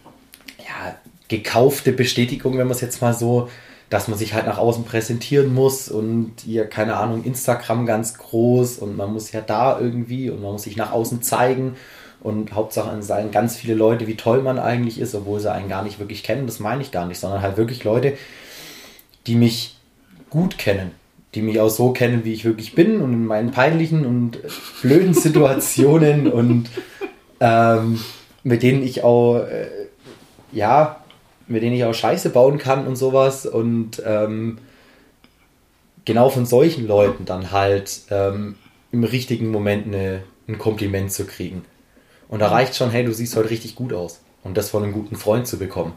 ja, 0.59 0.95
gekaufte 1.27 1.91
Bestätigung, 1.91 2.57
wenn 2.57 2.67
man 2.67 2.75
es 2.75 2.81
jetzt 2.81 3.01
mal 3.01 3.13
so, 3.13 3.49
dass 3.89 4.07
man 4.07 4.17
sich 4.17 4.33
halt 4.33 4.47
nach 4.47 4.57
außen 4.57 4.85
präsentieren 4.85 5.53
muss 5.53 5.89
und 5.89 6.33
hier, 6.43 6.65
keine 6.65 6.97
Ahnung, 6.97 7.23
Instagram 7.23 7.85
ganz 7.85 8.17
groß 8.17 8.79
und 8.79 8.97
man 8.97 9.13
muss 9.13 9.31
ja 9.31 9.41
da 9.41 9.79
irgendwie 9.79 10.29
und 10.29 10.41
man 10.41 10.53
muss 10.53 10.63
sich 10.63 10.77
nach 10.77 10.91
außen 10.91 11.21
zeigen 11.21 11.75
und 12.23 12.53
Hauptsache 12.53 13.03
sagen 13.03 13.31
ganz 13.31 13.57
viele 13.57 13.73
Leute, 13.73 14.07
wie 14.07 14.15
toll 14.15 14.41
man 14.41 14.57
eigentlich 14.57 14.97
ist, 14.97 15.13
obwohl 15.13 15.41
sie 15.41 15.51
einen 15.51 15.67
gar 15.67 15.83
nicht 15.83 15.99
wirklich 15.99 16.23
kennen. 16.23 16.47
Das 16.47 16.59
meine 16.59 16.81
ich 16.81 16.91
gar 16.91 17.05
nicht, 17.05 17.19
sondern 17.19 17.41
halt 17.41 17.57
wirklich 17.57 17.83
Leute, 17.83 18.17
die 19.27 19.35
mich 19.35 19.75
gut 20.29 20.57
kennen, 20.57 20.91
die 21.35 21.41
mich 21.41 21.59
auch 21.59 21.69
so 21.69 21.91
kennen, 21.91 22.23
wie 22.23 22.33
ich 22.33 22.45
wirklich 22.45 22.75
bin 22.75 23.01
und 23.01 23.13
in 23.13 23.25
meinen 23.25 23.51
peinlichen 23.51 24.05
und 24.05 24.39
blöden 24.81 25.13
Situationen 25.13 26.27
und 26.31 26.69
ähm, 27.41 27.99
mit 28.43 28.63
denen 28.63 28.83
ich 28.83 29.03
auch, 29.03 29.39
äh, 29.39 29.67
ja, 30.53 31.03
mit 31.47 31.61
denen 31.61 31.75
ich 31.75 31.83
auch 31.83 31.93
Scheiße 31.93 32.29
bauen 32.29 32.57
kann 32.57 32.87
und 32.87 32.95
sowas 32.95 33.45
und 33.45 34.01
ähm, 34.05 34.59
genau 36.05 36.29
von 36.29 36.45
solchen 36.45 36.87
Leuten 36.87 37.25
dann 37.25 37.51
halt 37.51 38.01
ähm, 38.09 38.55
im 38.93 39.03
richtigen 39.03 39.51
Moment 39.51 39.87
eine, 39.87 40.23
ein 40.47 40.57
Kompliment 40.57 41.11
zu 41.11 41.25
kriegen. 41.25 41.63
Und 42.27 42.39
da 42.39 42.47
reicht 42.47 42.75
schon, 42.75 42.89
hey, 42.89 43.03
du 43.05 43.13
siehst 43.13 43.35
heute 43.35 43.49
richtig 43.49 43.75
gut 43.75 43.93
aus. 43.93 44.21
Und 44.43 44.57
das 44.57 44.71
von 44.71 44.83
einem 44.83 44.93
guten 44.93 45.15
Freund 45.15 45.47
zu 45.47 45.57
bekommen. 45.57 45.93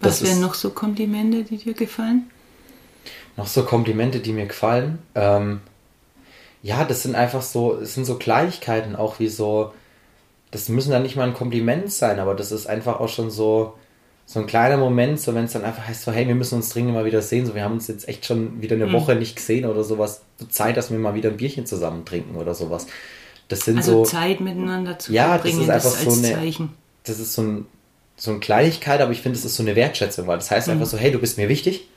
Was 0.00 0.22
wären 0.22 0.40
noch 0.40 0.54
so 0.54 0.70
Komplimente, 0.70 1.42
die 1.42 1.56
dir 1.56 1.74
gefallen? 1.74 2.30
Noch 3.36 3.46
so 3.46 3.64
Komplimente, 3.64 4.20
die 4.20 4.32
mir 4.32 4.46
gefallen. 4.46 4.98
Ähm, 5.14 5.60
ja, 6.62 6.84
das 6.84 7.02
sind 7.02 7.14
einfach 7.14 7.42
so, 7.42 7.76
es 7.76 7.94
sind 7.94 8.04
so 8.04 8.16
Kleinigkeiten, 8.16 8.96
auch 8.96 9.18
wie 9.18 9.28
so, 9.28 9.72
das 10.50 10.68
müssen 10.68 10.90
dann 10.90 11.02
nicht 11.02 11.16
mal 11.16 11.28
ein 11.28 11.34
Kompliment 11.34 11.92
sein, 11.92 12.18
aber 12.18 12.34
das 12.34 12.52
ist 12.52 12.66
einfach 12.66 13.00
auch 13.00 13.08
schon 13.08 13.30
so, 13.30 13.74
so 14.24 14.40
ein 14.40 14.46
kleiner 14.46 14.76
Moment, 14.76 15.20
so 15.20 15.34
wenn 15.34 15.44
es 15.44 15.52
dann 15.52 15.64
einfach 15.64 15.86
heißt, 15.86 16.02
so, 16.02 16.12
hey, 16.12 16.26
wir 16.26 16.34
müssen 16.34 16.56
uns 16.56 16.70
dringend 16.70 16.94
mal 16.94 17.04
wieder 17.04 17.22
sehen, 17.22 17.46
so 17.46 17.54
wir 17.54 17.62
haben 17.62 17.74
uns 17.74 17.86
jetzt 17.86 18.08
echt 18.08 18.26
schon 18.26 18.60
wieder 18.60 18.74
eine 18.74 18.86
mhm. 18.86 18.92
Woche 18.92 19.14
nicht 19.14 19.36
gesehen 19.36 19.64
oder 19.64 19.84
sowas, 19.84 20.22
so 20.38 20.46
Zeit, 20.46 20.76
dass 20.76 20.90
wir 20.90 20.98
mal 20.98 21.14
wieder 21.14 21.30
ein 21.30 21.36
Bierchen 21.36 21.66
zusammen 21.66 22.04
trinken 22.04 22.36
oder 22.36 22.54
sowas. 22.54 22.86
Das 23.48 23.60
sind 23.60 23.78
also 23.78 24.04
so. 24.04 24.10
Zeit 24.10 24.40
miteinander 24.40 24.98
zu 24.98 25.12
ja, 25.12 25.28
verbringen, 25.28 25.66
das 25.66 25.80
ist 25.80 25.86
einfach 25.86 26.04
das 26.04 26.14
so 26.14 26.20
eine, 26.20 26.34
Zeichen. 26.34 26.72
Das 27.04 27.20
ist 27.20 27.32
so, 27.32 27.42
ein, 27.42 27.66
so 28.16 28.30
eine 28.32 28.40
Kleinigkeit, 28.40 29.00
aber 29.00 29.12
ich 29.12 29.20
finde, 29.20 29.38
das 29.38 29.44
ist 29.44 29.56
so 29.56 29.62
eine 29.62 29.76
Wertschätzung, 29.76 30.26
weil 30.26 30.38
das 30.38 30.50
heißt 30.50 30.66
mhm. 30.66 30.74
einfach 30.74 30.86
so, 30.86 30.98
hey, 30.98 31.12
du 31.12 31.18
bist 31.18 31.38
mir 31.38 31.48
wichtig. 31.48 31.88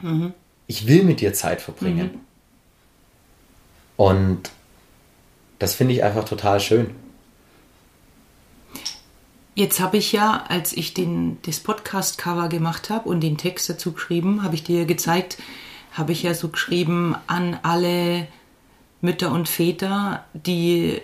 Mhm. 0.00 0.32
Ich 0.66 0.86
will 0.86 1.04
mit 1.04 1.20
dir 1.20 1.34
Zeit 1.34 1.60
verbringen. 1.60 2.10
Mhm. 2.12 2.20
Und 3.96 4.50
das 5.58 5.74
finde 5.74 5.94
ich 5.94 6.02
einfach 6.02 6.24
total 6.24 6.60
schön. 6.60 6.90
Jetzt 9.54 9.78
habe 9.78 9.98
ich 9.98 10.10
ja, 10.10 10.44
als 10.48 10.72
ich 10.72 10.94
den, 10.94 11.38
das 11.42 11.60
Podcast-Cover 11.60 12.48
gemacht 12.48 12.90
habe 12.90 13.08
und 13.08 13.20
den 13.20 13.38
Text 13.38 13.70
dazu 13.70 13.92
geschrieben, 13.92 14.42
habe 14.42 14.56
ich 14.56 14.64
dir 14.64 14.84
gezeigt, 14.84 15.38
habe 15.92 16.10
ich 16.10 16.24
ja 16.24 16.34
so 16.34 16.48
geschrieben 16.48 17.14
an 17.28 17.58
alle 17.62 18.26
Mütter 19.04 19.30
und 19.30 19.48
Väter, 19.48 20.24
die, 20.32 21.00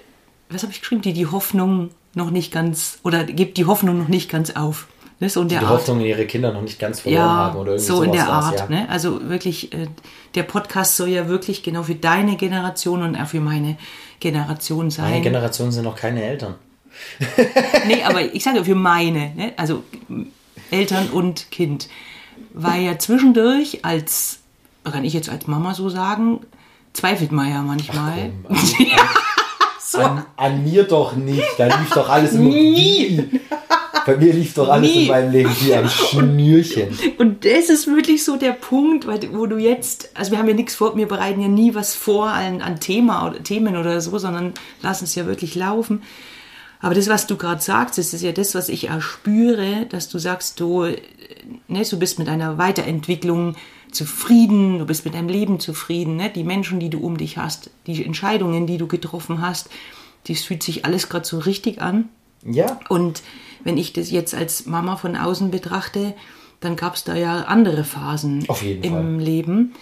was 0.48 0.62
habe 0.62 0.72
ich 0.72 0.80
geschrieben, 0.80 1.02
die 1.02 1.12
die 1.12 1.26
Hoffnung 1.26 1.90
noch 2.14 2.30
nicht 2.30 2.50
ganz, 2.50 2.98
oder 3.04 3.24
gibt 3.24 3.58
die 3.58 3.66
Hoffnung 3.66 3.98
noch 3.98 4.08
nicht 4.08 4.30
ganz 4.30 4.50
auf. 4.56 4.88
Ne, 5.20 5.28
so 5.28 5.42
in 5.42 5.48
der 5.48 5.60
die 5.60 5.66
Art. 5.66 5.74
Hoffnung 5.74 6.00
in 6.00 6.06
ihre 6.06 6.24
Kinder 6.24 6.50
noch 6.50 6.62
nicht 6.62 6.78
ganz 6.78 7.00
verloren 7.00 7.22
ja, 7.22 7.28
haben 7.28 7.58
oder 7.58 7.72
irgendwie 7.72 7.86
so 7.86 8.02
in 8.02 8.12
der 8.12 8.26
Art. 8.30 8.58
Ja. 8.58 8.68
Ne? 8.68 8.88
Also 8.88 9.28
wirklich, 9.28 9.74
äh, 9.74 9.86
der 10.34 10.44
Podcast 10.44 10.96
soll 10.96 11.10
ja 11.10 11.28
wirklich 11.28 11.62
genau 11.62 11.82
für 11.82 11.94
deine 11.94 12.36
Generation 12.36 13.02
und 13.02 13.16
auch 13.16 13.26
für 13.26 13.40
meine 13.40 13.76
Generation 14.18 14.90
sein. 14.90 15.10
Meine 15.10 15.22
Generation 15.22 15.70
sind 15.70 15.84
noch 15.84 15.96
keine 15.96 16.22
Eltern. 16.22 16.54
nee, 17.86 18.02
aber 18.02 18.22
ich 18.22 18.42
sage 18.42 18.64
für 18.64 18.74
meine, 18.74 19.34
ne? 19.34 19.52
also 19.58 19.84
Eltern 20.70 21.10
und 21.10 21.50
Kind. 21.50 21.90
Weil 22.54 22.82
ja 22.82 22.98
zwischendurch 22.98 23.84
als, 23.84 24.38
kann 24.84 25.04
ich 25.04 25.12
jetzt 25.12 25.28
als 25.28 25.46
Mama 25.46 25.74
so 25.74 25.90
sagen, 25.90 26.40
zweifelt 26.92 27.32
man 27.32 27.50
ja 27.50 27.62
manchmal. 27.62 28.32
Ach, 28.48 28.56
komm, 28.76 28.86
so. 29.80 29.98
an, 29.98 30.24
an, 30.36 30.64
mir 30.64 30.84
doch 30.84 31.14
nicht, 31.16 31.44
da 31.58 31.66
lief 31.66 31.90
doch 31.94 32.08
alles 32.08 32.32
Nie. 32.32 33.28
Bei 34.06 34.16
mir 34.16 34.32
lief 34.32 34.54
doch 34.54 34.68
alles 34.68 34.90
Nie. 34.90 35.02
in 35.02 35.08
meinem 35.08 35.32
Leben 35.32 35.50
wie 35.60 35.74
am 35.74 35.88
Schnürchen. 35.88 36.88
Und, 36.88 37.20
und 37.20 37.44
das 37.44 37.68
ist 37.68 37.86
wirklich 37.86 38.24
so 38.24 38.36
der 38.36 38.52
Punkt, 38.52 39.06
wo 39.32 39.46
du 39.46 39.58
jetzt, 39.58 40.10
also 40.14 40.30
wir 40.30 40.38
haben 40.38 40.48
ja 40.48 40.54
nichts 40.54 40.74
vor, 40.74 40.96
wir 40.96 41.06
bereiten 41.06 41.40
ja 41.40 41.48
nie 41.48 41.74
was 41.74 41.94
vor 41.94 42.28
an, 42.28 42.62
an 42.62 42.80
Thema 42.80 43.26
oder 43.26 43.42
Themen 43.42 43.76
oder 43.76 44.00
so, 44.00 44.18
sondern 44.18 44.54
lassen 44.80 45.04
es 45.04 45.14
ja 45.14 45.26
wirklich 45.26 45.54
laufen. 45.54 46.02
Aber 46.80 46.94
das, 46.94 47.08
was 47.08 47.26
du 47.26 47.36
gerade 47.36 47.60
sagst, 47.60 47.98
das 47.98 48.14
ist 48.14 48.22
ja 48.22 48.32
das, 48.32 48.54
was 48.54 48.70
ich 48.70 48.88
erspüre, 48.88 49.86
dass 49.90 50.08
du 50.08 50.18
sagst, 50.18 50.60
du, 50.60 50.86
ne, 51.70 51.82
du 51.84 51.98
bist 51.98 52.18
mit 52.18 52.28
deiner 52.28 52.58
Weiterentwicklung 52.58 53.56
zufrieden, 53.90 54.78
du 54.78 54.86
bist 54.86 55.04
mit 55.04 55.14
deinem 55.14 55.28
Leben 55.28 55.60
zufrieden, 55.60 56.16
ne? 56.16 56.30
die 56.30 56.44
Menschen, 56.44 56.80
die 56.80 56.90
du 56.90 57.00
um 57.00 57.16
dich 57.16 57.36
hast, 57.36 57.70
die 57.86 58.04
Entscheidungen, 58.04 58.66
die 58.66 58.78
du 58.78 58.86
getroffen 58.86 59.40
hast, 59.40 59.70
das 60.28 60.42
fühlt 60.42 60.62
sich 60.62 60.84
alles 60.84 61.08
gerade 61.08 61.26
so 61.26 61.38
richtig 61.38 61.80
an. 61.80 62.08
Ja. 62.44 62.78
Und 62.88 63.22
wenn 63.64 63.76
ich 63.76 63.92
das 63.92 64.10
jetzt 64.10 64.34
als 64.34 64.66
Mama 64.66 64.96
von 64.96 65.16
außen 65.16 65.50
betrachte, 65.50 66.14
dann 66.60 66.76
gab 66.76 66.94
es 66.94 67.04
da 67.04 67.14
ja 67.14 67.42
andere 67.42 67.84
Phasen 67.84 68.46
im 68.60 68.92
Fall. 68.92 69.16
Leben. 69.18 69.74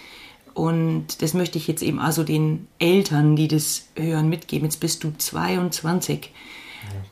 Und 0.53 1.21
das 1.21 1.33
möchte 1.33 1.57
ich 1.57 1.67
jetzt 1.67 1.83
eben 1.83 1.99
also 1.99 2.23
den 2.23 2.67
Eltern, 2.79 3.35
die 3.35 3.47
das 3.47 3.87
hören, 3.95 4.29
mitgeben. 4.29 4.65
Jetzt 4.65 4.79
bist 4.79 5.03
du 5.03 5.13
22. 5.17 6.31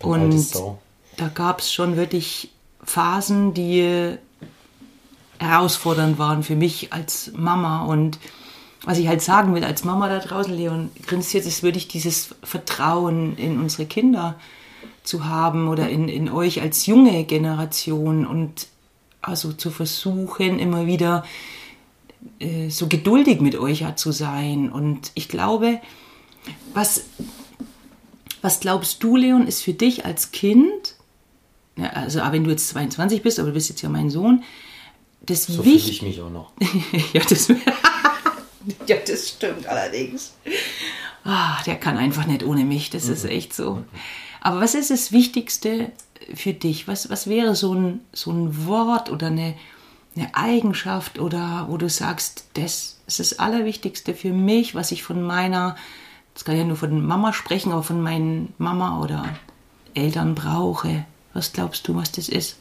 Ja, 0.02 0.08
und 0.08 0.54
da 1.18 1.28
gab 1.28 1.60
es 1.60 1.72
schon 1.72 1.96
wirklich 1.96 2.52
Phasen, 2.84 3.54
die 3.54 4.18
herausfordernd 5.40 6.18
waren 6.20 6.44
für 6.44 6.56
mich 6.56 6.94
als 6.94 7.32
Mama. 7.36 7.86
Und 7.86 8.20
was 8.84 8.98
ich 8.98 9.08
halt 9.08 9.22
sagen 9.22 9.54
will 9.54 9.64
als 9.64 9.84
Mama 9.84 10.10
da 10.10 10.20
draußen, 10.20 10.54
Leon, 10.54 10.90
grinst 11.06 11.34
jetzt, 11.34 11.48
ist 11.48 11.64
wirklich 11.64 11.88
dieses 11.88 12.36
Vertrauen 12.44 13.38
in 13.38 13.60
unsere 13.60 13.86
Kinder 13.86 14.36
zu 15.04 15.26
haben 15.26 15.68
oder 15.68 15.90
in, 15.90 16.10
in 16.10 16.30
euch 16.30 16.62
als 16.62 16.86
junge 16.86 17.24
Generation 17.24 18.26
und 18.26 18.68
also 19.22 19.52
zu 19.52 19.72
versuchen, 19.72 20.60
immer 20.60 20.86
wieder 20.86 21.26
äh, 22.40 22.70
so 22.70 22.88
geduldig 22.88 23.42
mit 23.42 23.56
euch 23.58 23.84
zu 23.96 24.12
sein. 24.12 24.72
Und 24.72 25.12
ich 25.16 25.28
glaube, 25.28 25.80
was, 26.74 27.06
was 28.42 28.60
glaubst 28.60 29.04
du, 29.04 29.16
Leon, 29.16 29.48
ist 29.48 29.64
für 29.64 29.74
dich 29.74 30.06
als 30.06 30.32
Kind, 30.32 30.96
ja, 31.76 31.90
also 31.90 32.20
wenn 32.32 32.44
du 32.44 32.52
jetzt 32.52 32.70
22 32.70 33.22
bist, 33.22 33.40
aber 33.40 33.50
du 33.50 33.54
bist 33.54 33.70
jetzt 33.70 33.82
ja 33.82 33.90
mein 33.90 34.10
Sohn, 34.10 34.44
das 35.28 35.46
so 35.46 35.62
fühle 35.62 35.76
ich 35.76 36.02
mich 36.02 36.22
auch 36.22 36.30
noch. 36.30 36.52
ja, 37.14 37.22
das, 37.28 37.48
ja, 38.88 38.98
das 39.06 39.30
stimmt 39.30 39.68
allerdings. 39.68 40.34
Ah, 41.24 41.62
der 41.66 41.76
kann 41.76 41.98
einfach 41.98 42.26
nicht 42.26 42.44
ohne 42.44 42.66
mich, 42.66 42.90
das 42.90 43.06
mhm. 43.06 43.14
ist 43.14 43.26
echt 43.26 43.54
so. 43.54 43.84
Aber 44.42 44.62
was 44.62 44.76
ist 44.76 44.90
das 44.92 45.12
Wichtigste 45.12 45.92
für 46.34 46.54
dich? 46.54 46.88
Was, 46.88 47.10
was 47.10 47.28
wäre 47.28 47.56
so 47.56 47.74
ein, 47.74 48.02
so 48.14 48.32
ein 48.32 48.66
Wort 48.66 49.12
oder 49.12 49.28
eine, 49.28 49.56
eine 50.16 50.34
Eigenschaft 50.36 51.20
oder 51.20 51.68
wo 51.70 51.78
du 51.78 51.90
sagst, 51.90 52.46
das 52.54 52.98
ist 53.08 53.20
das 53.20 53.40
Allerwichtigste 53.40 54.14
für 54.14 54.32
mich, 54.32 54.76
was 54.76 54.92
ich 54.92 55.04
von 55.04 55.22
meiner, 55.22 55.76
das 56.34 56.46
kann 56.46 56.58
ja 56.58 56.64
nur 56.64 56.78
von 56.78 57.06
Mama 57.06 57.34
sprechen, 57.34 57.72
aber 57.72 57.84
von 57.84 58.02
meinen 58.02 58.54
Mama 58.58 59.02
oder 59.02 59.28
Eltern 59.94 60.36
brauche. 60.36 61.06
Was 61.34 61.54
glaubst 61.54 61.88
du, 61.88 61.96
was 61.96 62.12
das 62.12 62.30
ist? 62.30 62.58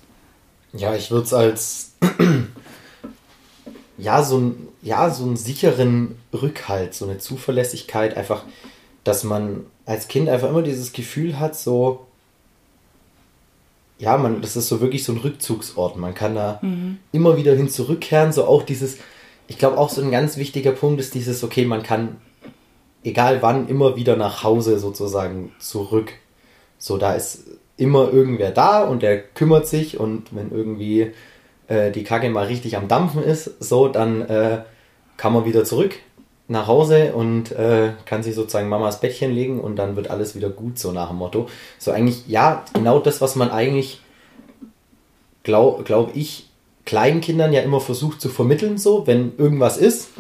Ja, 0.73 0.95
ich 0.95 1.11
würde 1.11 1.27
es 1.27 1.33
als 1.33 1.93
ja, 3.99 4.23
so 4.23 4.38
ein, 4.38 4.69
ja, 4.83 5.11
so 5.11 5.25
einen 5.25 5.37
sicheren 5.37 6.17
Rückhalt, 6.33 6.95
so 6.95 7.07
eine 7.07 7.19
Zuverlässigkeit, 7.19 8.17
einfach, 8.17 8.45
dass 9.05 9.25
man 9.25 9.67
als 9.85 10.09
Kind 10.09 10.29
einfach 10.29 10.50
immer 10.50 10.62
dieses 10.62 10.93
Gefühl 10.93 11.38
hat, 11.38 11.57
so, 11.57 12.07
ja, 13.99 14.17
man, 14.19 14.43
das 14.43 14.57
ist 14.57 14.69
so 14.69 14.81
wirklich 14.81 15.05
so 15.05 15.12
ein 15.12 15.19
Rückzugsort. 15.19 15.97
Man 15.97 16.15
kann 16.15 16.35
da 16.35 16.59
mhm. 16.62 16.99
immer 17.12 17.37
wieder 17.37 17.55
hin 17.55 17.69
zurückkehren, 17.69 18.33
so 18.33 18.45
auch 18.45 18.62
dieses, 18.62 18.99
ich 19.49 19.59
glaube 19.59 19.79
auch 19.79 19.88
so 19.88 20.03
ein 20.03 20.11
ganz 20.11 20.37
wichtiger 20.37 20.73
Punkt 20.73 21.00
ist 21.00 21.15
dieses, 21.15 21.43
okay, 21.43 21.65
man 21.65 21.83
kann 21.83 22.17
egal 23.07 23.41
wann 23.41 23.69
immer 23.69 23.97
wieder 23.97 24.17
nach 24.17 24.43
Hause 24.43 24.79
sozusagen 24.79 25.53
zurück. 25.59 26.12
So, 26.79 26.99
da 26.99 27.15
ist 27.15 27.45
immer 27.76 28.12
irgendwer 28.12 28.50
da 28.50 28.85
und 28.85 29.03
der 29.03 29.23
kümmert 29.23 29.67
sich 29.67 29.99
und 29.99 30.35
wenn 30.35 30.50
irgendwie 30.50 31.12
äh, 31.69 31.91
die 31.91 32.05
Kacke 32.05 32.29
mal 32.31 32.47
richtig 32.47 32.77
am 32.77 32.89
Dampfen 32.89 33.23
ist, 33.23 33.51
so, 33.61 33.89
dann 33.89 34.23
äh, 34.23 34.59
kann 35.17 35.33
man 35.33 35.45
wieder 35.45 35.65
zurück 35.65 35.95
nach 36.49 36.69
Hause 36.69 37.13
und 37.13 37.51
äh, 37.53 37.93
kann 38.05 38.23
sich 38.23 38.35
sozusagen 38.35 38.69
Mamas 38.69 39.01
Bettchen 39.01 39.33
legen 39.33 39.61
und 39.61 39.77
dann 39.77 39.97
wird 39.97 40.11
alles 40.11 40.37
wieder 40.37 40.49
gut, 40.49 40.79
so 40.79 40.93
nach 40.93 41.09
dem 41.09 41.19
Motto. 41.19 41.49
So 41.79 41.91
eigentlich, 41.91 42.29
ja, 42.29 42.65
genau 42.73 43.01
das, 43.01 43.21
was 43.21 43.35
man 43.35 43.51
eigentlich, 43.51 44.01
glaube 45.43 45.83
glaub 45.83 46.15
ich, 46.15 46.49
kleinen 46.85 47.21
Kindern 47.21 47.53
ja 47.53 47.63
immer 47.63 47.81
versucht 47.81 48.21
zu 48.21 48.29
vermitteln, 48.29 48.79
so, 48.79 49.07
wenn 49.07 49.33
irgendwas 49.37 49.77
ist, 49.77 50.11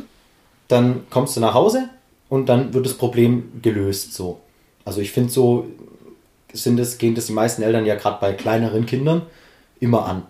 dann 0.66 1.06
kommst 1.10 1.36
du 1.36 1.40
nach 1.40 1.54
Hause 1.54 1.88
und 2.28 2.48
dann 2.48 2.74
wird 2.74 2.86
das 2.86 2.94
Problem 2.94 3.60
gelöst, 3.62 4.14
so. 4.14 4.40
Also 4.84 5.00
ich 5.00 5.12
finde 5.12 5.30
so, 5.30 5.66
sind 6.52 6.80
es, 6.80 6.98
gehen 6.98 7.14
das 7.14 7.26
die 7.26 7.32
meisten 7.32 7.62
Eltern 7.62 7.86
ja 7.86 7.94
gerade 7.94 8.18
bei 8.20 8.32
kleineren 8.32 8.86
Kindern 8.86 9.22
immer 9.78 10.06
an. 10.06 10.22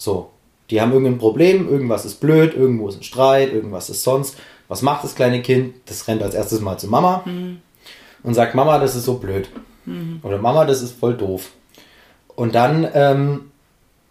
So, 0.00 0.30
die 0.70 0.80
haben 0.80 0.92
irgendein 0.92 1.18
Problem, 1.18 1.68
irgendwas 1.68 2.06
ist 2.06 2.20
blöd, 2.20 2.54
irgendwo 2.54 2.88
ist 2.88 2.96
ein 2.96 3.02
Streit, 3.02 3.52
irgendwas 3.52 3.90
ist 3.90 4.02
sonst. 4.02 4.34
Was 4.66 4.80
macht 4.80 5.04
das 5.04 5.14
kleine 5.14 5.42
Kind? 5.42 5.74
Das 5.84 6.08
rennt 6.08 6.22
als 6.22 6.34
erstes 6.34 6.62
mal 6.62 6.78
zu 6.78 6.86
Mama 6.86 7.22
mhm. 7.26 7.58
und 8.22 8.32
sagt, 8.32 8.54
Mama, 8.54 8.78
das 8.78 8.96
ist 8.96 9.04
so 9.04 9.18
blöd. 9.18 9.50
Mhm. 9.84 10.20
Oder 10.22 10.38
Mama, 10.38 10.64
das 10.64 10.80
ist 10.80 10.98
voll 10.98 11.18
doof. 11.18 11.50
Und 12.34 12.54
dann 12.54 12.88
ähm, 12.94 13.50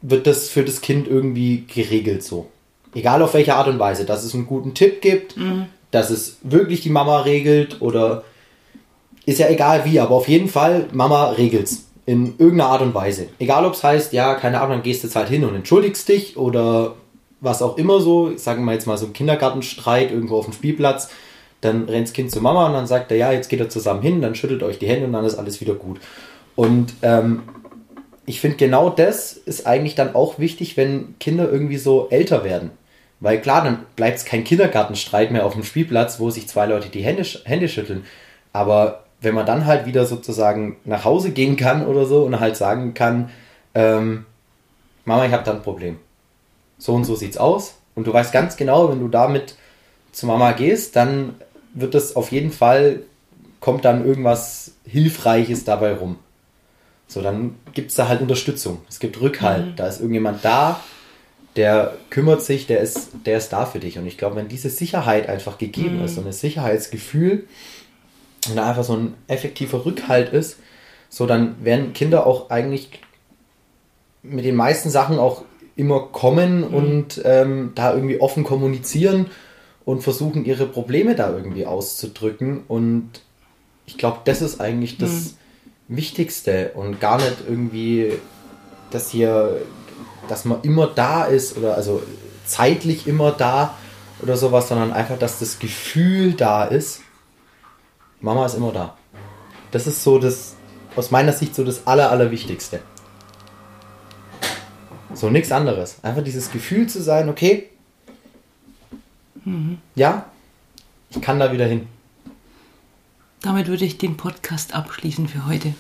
wird 0.04 0.28
das 0.28 0.50
für 0.50 0.64
das 0.64 0.82
Kind 0.82 1.08
irgendwie 1.08 1.66
geregelt 1.66 2.24
so. 2.24 2.52
Egal 2.94 3.24
auf 3.24 3.34
welche 3.34 3.56
Art 3.56 3.68
und 3.68 3.80
Weise. 3.80 4.06
Dass 4.06 4.24
es 4.24 4.36
einen 4.36 4.46
guten 4.46 4.76
Tipp 4.76 5.02
gibt, 5.02 5.38
mhm. 5.38 5.66
dass 5.90 6.12
es 6.12 6.38
wirklich 6.44 6.82
die 6.82 6.92
Mama 6.92 7.22
regelt 7.22 7.82
oder 7.82 8.24
ist 9.26 9.40
ja 9.40 9.50
egal 9.50 9.86
wie, 9.86 10.00
aber 10.00 10.14
auf 10.14 10.28
jeden 10.28 10.50
Fall, 10.50 10.86
Mama 10.92 11.30
regelt's 11.32 11.89
in 12.10 12.34
irgendeiner 12.40 12.72
Art 12.72 12.82
und 12.82 12.96
Weise. 12.96 13.28
Egal 13.38 13.66
ob 13.66 13.74
es 13.74 13.84
heißt, 13.84 14.14
ja, 14.14 14.34
keine 14.34 14.58
Ahnung, 14.62 14.78
dann 14.78 14.82
gehst 14.82 15.04
du 15.04 15.08
jetzt 15.08 15.16
halt 15.16 15.30
hin 15.30 15.46
und 15.46 15.54
entschuldigst 15.54 16.10
dich 16.10 16.38
oder 16.38 16.96
was 17.40 17.62
auch 17.62 17.78
immer 17.78 18.02
so, 18.02 18.36
sagen 18.36 18.66
wir 18.66 18.74
jetzt 18.74 18.88
mal 18.88 18.98
so 18.98 19.06
ein 19.06 19.14
Kindergartenstreit 19.14 20.10
irgendwo 20.10 20.38
auf 20.38 20.46
dem 20.46 20.54
Spielplatz, 20.56 21.12
dann 21.62 21.88
rennt 21.88 22.08
das 22.08 22.14
Kind 22.14 22.32
zur 22.32 22.42
Mama 22.42 22.66
und 22.66 22.74
dann 22.74 22.88
sagt 22.88 23.12
er, 23.12 23.18
ja, 23.18 23.32
jetzt 23.32 23.48
geht 23.48 23.60
er 23.60 23.70
zusammen 23.70 24.02
hin, 24.02 24.24
dann 24.24 24.34
schüttelt 24.34 24.64
euch 24.64 24.80
die 24.80 24.88
Hände 24.88 25.06
und 25.06 25.14
dann 25.14 25.24
ist 25.24 25.36
alles 25.36 25.62
wieder 25.62 25.76
gut. 25.76 26.00
Und 26.56 26.96
ähm, 27.04 27.44
ich 28.26 28.42
finde 28.42 28.58
genau 28.58 28.90
das 28.90 29.34
ist 29.34 29.68
eigentlich 29.68 29.94
dann 29.94 30.16
auch 30.16 30.40
wichtig, 30.40 30.78
wenn 30.78 31.14
Kinder 31.20 31.48
irgendwie 31.48 31.78
so 31.78 32.08
älter 32.10 32.44
werden. 32.44 32.72
Weil 33.20 33.40
klar, 33.40 33.64
dann 33.64 33.86
bleibt 33.96 34.18
es 34.18 34.26
kein 34.26 34.44
Kindergartenstreit 34.44 35.30
mehr 35.30 35.46
auf 35.46 35.54
dem 35.54 35.64
Spielplatz, 35.64 36.20
wo 36.20 36.32
sich 36.32 36.48
zwei 36.48 36.66
Leute 36.66 36.90
die 36.90 37.04
Hände, 37.04 37.22
Hände 37.46 37.70
schütteln. 37.70 38.04
Aber 38.52 39.04
wenn 39.22 39.36
man 39.36 39.46
dann 39.46 39.66
halt 39.66 39.86
wieder 39.86 40.06
sozusagen 40.06 40.78
nach 40.86 41.06
Hause 41.06 41.32
gehen 41.32 41.56
kann 41.56 41.86
oder 41.86 42.06
so 42.06 42.24
und 42.24 42.40
halt 42.40 42.56
sagen 42.56 42.94
kann, 42.94 43.30
ähm, 43.76 44.26
Mama, 45.06 45.26
ich 45.26 45.34
habe 45.34 45.44
da 45.44 45.52
ein 45.52 45.62
Problem. 45.62 45.98
So 46.78 46.94
und 46.94 47.04
so 47.04 47.16
sieht's 47.16 47.38
aus. 47.38 47.76
Und 47.96 48.08
du 48.08 48.14
weißt 48.14 48.32
ganz 48.32 48.56
genau, 48.56 48.90
wenn 48.90 49.00
du 49.00 49.08
damit 49.08 49.56
zu 50.12 50.26
Mama 50.26 50.54
gehst, 50.54 50.96
dann 50.96 51.36
wird 51.74 51.94
das 51.94 52.16
auf 52.16 52.32
jeden 52.32 52.52
Fall, 52.52 53.02
kommt 53.60 53.86
dann 53.86 54.06
irgendwas 54.06 54.72
Hilfreiches 54.86 55.66
dabei 55.66 55.94
rum. 55.94 56.18
So, 57.08 57.22
dann 57.22 57.56
gibt 57.74 57.90
es 57.90 57.96
da 57.96 58.08
halt 58.08 58.22
Unterstützung. 58.22 58.82
Es 58.88 59.00
gibt 59.00 59.20
Rückhalt. 59.20 59.66
Mhm. 59.66 59.76
Da 59.76 59.88
ist 59.88 60.00
irgendjemand 60.00 60.46
da, 60.46 60.80
der 61.56 61.98
kümmert 62.10 62.44
sich, 62.44 62.68
der 62.68 62.80
ist, 62.80 63.10
der 63.26 63.40
ist 63.40 63.50
da 63.50 63.66
für 63.66 63.80
dich. 63.80 63.98
Und 63.98 64.06
ich 64.06 64.18
glaube, 64.18 64.36
wenn 64.36 64.48
diese 64.48 64.70
Sicherheit 64.70 65.28
einfach 65.28 65.58
gegeben 65.58 65.98
mhm. 65.98 66.06
ist, 66.06 66.16
so 66.16 66.22
ein 66.22 66.32
Sicherheitsgefühl, 66.32 67.48
und 68.48 68.56
da 68.56 68.70
einfach 68.70 68.84
so 68.84 68.94
ein 68.94 69.16
effektiver 69.28 69.86
Rückhalt 69.86 70.32
ist, 70.32 70.58
so 71.10 71.26
dann 71.26 71.64
werden 71.64 71.94
Kinder 71.94 72.26
auch 72.26 72.50
eigentlich 72.50 72.90
mit 74.22 74.46
den 74.46 74.56
meisten 74.56 74.90
Sachen 74.90 75.18
auch 75.18 75.44
immer 75.76 76.02
kommen 76.02 76.60
mhm. 76.60 76.74
und 76.74 77.22
ähm, 77.24 77.72
da 77.76 77.94
irgendwie 77.94 78.20
offen 78.20 78.44
kommunizieren 78.44 79.28
und 79.86 80.04
versuchen, 80.04 80.46
ihre 80.46 80.68
Probleme 80.68 81.16
da 81.16 81.32
irgendwie 81.32 81.66
auszudrücken. 81.66 82.64
Und 82.68 83.10
ich 83.86 83.98
glaube, 83.98 84.20
das 84.26 84.42
ist 84.42 84.60
eigentlich 84.60 84.98
das 84.98 85.12
mhm. 85.88 85.96
Wichtigste 85.96 86.72
und 86.76 87.00
gar 87.00 87.18
nicht 87.18 87.38
irgendwie, 87.48 88.14
dass 88.92 89.10
hier, 89.10 89.62
dass 90.28 90.46
man 90.46 90.62
immer 90.62 90.88
da 90.88 91.24
ist 91.24 91.58
oder 91.58 91.76
also 91.76 92.04
zeitlich 92.46 93.08
immer 93.08 93.32
da 93.32 93.76
oder 94.22 94.36
sowas, 94.36 94.68
sondern 94.68 94.92
einfach, 94.92 95.18
dass 95.18 95.40
das 95.40 95.60
Gefühl 95.60 96.34
da 96.34 96.66
ist. 96.66 97.02
Mama 98.22 98.46
ist 98.46 98.56
immer 98.56 98.72
da. 98.72 98.98
Das 99.72 99.88
ist 99.88 100.04
so 100.04 100.20
das, 100.20 100.56
aus 100.96 101.12
meiner 101.12 101.32
Sicht 101.32 101.56
so 101.56 101.64
das 101.64 101.88
Aller, 101.88 102.12
Allerwichtigste. 102.12 102.82
So 105.14 105.30
nichts 105.30 105.52
anderes. 105.52 105.98
Einfach 106.04 106.24
dieses 106.24 106.52
Gefühl 106.52 106.88
zu 106.88 107.02
sein, 107.02 107.30
okay, 107.30 107.70
mhm. 109.44 109.80
ja, 109.96 110.26
ich 111.10 111.22
kann 111.22 111.40
da 111.40 111.52
wieder 111.52 111.66
hin. 111.66 111.88
Damit 113.42 113.68
würde 113.68 113.86
ich 113.86 113.98
den 113.98 114.18
Podcast 114.18 114.76
abschließen 114.76 115.28
für 115.28 115.46
heute. 115.46 115.74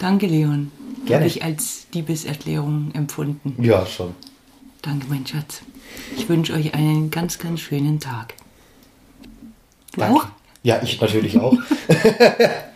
Danke, 0.00 0.26
Leon. 0.26 0.72
Gerne. 1.06 1.16
Habe 1.16 1.26
ich 1.26 1.44
als 1.44 1.86
Liebeserklärung 1.92 2.92
empfunden. 2.94 3.62
Ja, 3.62 3.84
schon. 3.84 4.14
Danke, 4.82 5.06
mein 5.08 5.26
Schatz. 5.26 5.62
Ich 6.16 6.28
wünsche 6.28 6.54
euch 6.54 6.74
einen 6.74 7.10
ganz, 7.10 7.38
ganz 7.38 7.60
schönen 7.60 8.00
Tag. 8.00 8.34
Du 9.92 10.00
Danke. 10.00 10.16
auch? 10.16 10.26
Ja, 10.64 10.80
ich 10.82 11.00
natürlich 11.00 11.38
auch. 11.38 11.56